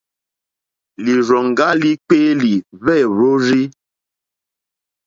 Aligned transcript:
Lírzòŋgá 1.03 1.67
líkpéélì 1.81 2.53
wêhwórzí. 2.83 3.61